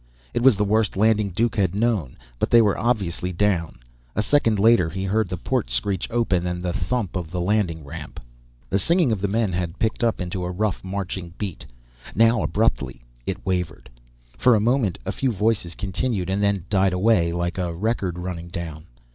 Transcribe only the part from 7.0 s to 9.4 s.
of the landing ramp. The singing of the